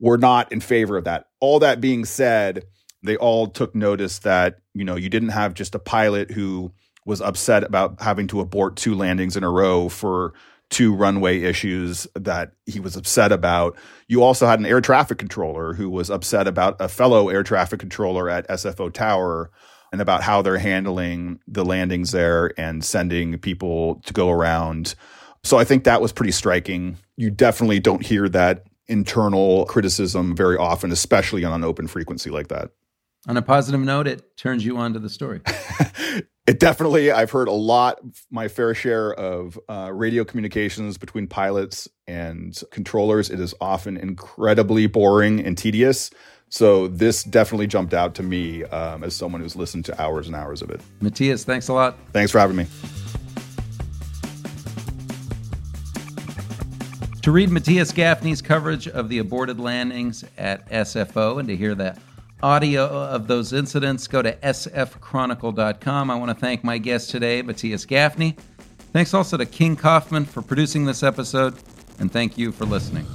were 0.00 0.18
not 0.18 0.50
in 0.50 0.60
favor 0.60 0.96
of 0.96 1.04
that. 1.04 1.26
All 1.40 1.58
that 1.60 1.80
being 1.80 2.04
said, 2.04 2.64
they 3.02 3.16
all 3.16 3.46
took 3.46 3.74
notice 3.74 4.20
that 4.20 4.58
You 4.74 4.84
know, 4.84 4.96
you 4.96 5.08
didn't 5.08 5.30
have 5.30 5.54
just 5.54 5.74
a 5.74 5.78
pilot 5.78 6.30
who 6.30 6.72
was 7.04 7.20
upset 7.20 7.64
about 7.64 8.00
having 8.00 8.26
to 8.28 8.40
abort 8.40 8.76
two 8.76 8.94
landings 8.94 9.36
in 9.36 9.44
a 9.44 9.50
row 9.50 9.88
for 9.88 10.34
two 10.70 10.94
runway 10.94 11.42
issues 11.42 12.06
that 12.14 12.52
he 12.64 12.80
was 12.80 12.96
upset 12.96 13.30
about. 13.30 13.76
You 14.08 14.22
also 14.22 14.46
had 14.46 14.58
an 14.58 14.66
air 14.66 14.80
traffic 14.80 15.18
controller 15.18 15.74
who 15.74 15.90
was 15.90 16.08
upset 16.10 16.48
about 16.48 16.80
a 16.80 16.88
fellow 16.88 17.28
air 17.28 17.42
traffic 17.42 17.78
controller 17.78 18.30
at 18.30 18.48
SFO 18.48 18.90
Tower 18.90 19.50
and 19.92 20.00
about 20.00 20.22
how 20.22 20.40
they're 20.40 20.56
handling 20.56 21.40
the 21.46 21.64
landings 21.64 22.12
there 22.12 22.58
and 22.58 22.82
sending 22.82 23.38
people 23.38 24.00
to 24.06 24.14
go 24.14 24.30
around. 24.30 24.94
So 25.44 25.58
I 25.58 25.64
think 25.64 25.84
that 25.84 26.00
was 26.00 26.12
pretty 26.12 26.32
striking. 26.32 26.96
You 27.16 27.30
definitely 27.30 27.78
don't 27.78 28.04
hear 28.04 28.28
that 28.30 28.64
internal 28.86 29.66
criticism 29.66 30.34
very 30.34 30.56
often, 30.56 30.90
especially 30.90 31.44
on 31.44 31.52
an 31.52 31.64
open 31.64 31.86
frequency 31.86 32.30
like 32.30 32.48
that. 32.48 32.70
On 33.28 33.36
a 33.36 33.42
positive 33.42 33.80
note, 33.80 34.08
it 34.08 34.36
turns 34.36 34.64
you 34.64 34.78
on 34.78 34.94
to 34.94 34.98
the 34.98 35.08
story. 35.08 35.42
it 36.46 36.58
definitely, 36.58 37.12
I've 37.12 37.30
heard 37.30 37.46
a 37.46 37.52
lot, 37.52 38.00
my 38.32 38.48
fair 38.48 38.74
share 38.74 39.14
of 39.14 39.56
uh, 39.68 39.92
radio 39.92 40.24
communications 40.24 40.98
between 40.98 41.28
pilots 41.28 41.88
and 42.08 42.60
controllers. 42.72 43.30
It 43.30 43.38
is 43.38 43.54
often 43.60 43.96
incredibly 43.96 44.88
boring 44.88 45.38
and 45.38 45.56
tedious. 45.56 46.10
So 46.48 46.88
this 46.88 47.22
definitely 47.22 47.68
jumped 47.68 47.94
out 47.94 48.16
to 48.16 48.24
me 48.24 48.64
um, 48.64 49.04
as 49.04 49.14
someone 49.14 49.40
who's 49.40 49.54
listened 49.54 49.84
to 49.84 50.02
hours 50.02 50.26
and 50.26 50.34
hours 50.34 50.60
of 50.60 50.70
it. 50.70 50.80
Matthias, 51.00 51.44
thanks 51.44 51.68
a 51.68 51.72
lot. 51.74 51.96
Thanks 52.12 52.32
for 52.32 52.40
having 52.40 52.56
me. 52.56 52.66
To 57.22 57.30
read 57.30 57.50
Matthias 57.50 57.92
Gafni's 57.92 58.42
coverage 58.42 58.88
of 58.88 59.08
the 59.08 59.18
aborted 59.18 59.60
landings 59.60 60.24
at 60.36 60.68
SFO 60.70 61.38
and 61.38 61.48
to 61.48 61.56
hear 61.56 61.76
that 61.76 62.00
audio 62.42 62.84
of 62.86 63.26
those 63.28 63.52
incidents, 63.52 64.06
go 64.06 64.22
to 64.22 64.32
sfchronicle.com. 64.36 66.10
I 66.10 66.14
want 66.14 66.30
to 66.30 66.34
thank 66.34 66.64
my 66.64 66.78
guest 66.78 67.10
today, 67.10 67.42
Matthias 67.42 67.86
Gafni. 67.86 68.36
Thanks 68.92 69.14
also 69.14 69.36
to 69.36 69.46
King 69.46 69.76
Kaufman 69.76 70.24
for 70.24 70.42
producing 70.42 70.84
this 70.84 71.02
episode, 71.02 71.54
and 71.98 72.12
thank 72.12 72.36
you 72.36 72.52
for 72.52 72.64
listening. 72.66 73.06